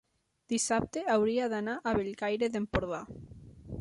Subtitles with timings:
[0.53, 3.03] dissabte hauria d'anar a Bellcaire d'Empordà.